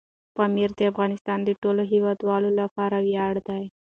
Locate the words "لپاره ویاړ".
2.59-3.35